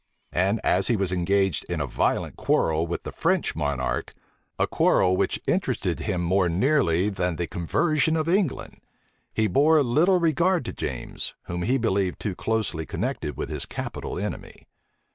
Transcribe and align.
And 0.33 0.59
as 0.63 0.87
he 0.87 0.95
was 0.95 1.11
engaged 1.11 1.63
in 1.69 1.79
a 1.79 1.85
violent 1.85 2.35
quarrel 2.35 2.87
with 2.87 3.03
the 3.03 3.11
French 3.11 3.55
monarch, 3.55 4.15
a 4.57 4.65
quarrel 4.65 5.15
which 5.15 5.39
interested 5.45 5.99
him 5.99 6.23
more 6.23 6.49
nearly 6.49 7.09
than 7.09 7.35
the 7.35 7.45
conversion 7.45 8.17
of 8.17 8.27
England, 8.27 8.81
he 9.31 9.45
bore 9.45 9.83
little 9.83 10.19
regard 10.19 10.65
to 10.65 10.73
James, 10.73 11.35
whom 11.43 11.61
he 11.61 11.77
believed 11.77 12.19
too 12.19 12.33
closely 12.33 12.83
connected 12.87 13.37
with 13.37 13.49
his 13.49 13.67
capital 13.67 14.17
enemy. 14.17 14.65